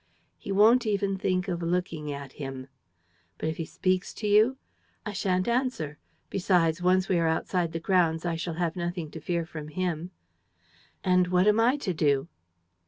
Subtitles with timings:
[0.39, 2.65] "He won't even think of looking at him."
[3.37, 4.57] "But if he speaks to you?"
[5.05, 5.99] "I shan't answer.
[6.31, 10.09] Besides, once we are outside the grounds, I shall have nothing to fear from him."
[11.03, 12.27] "And what am I to do?"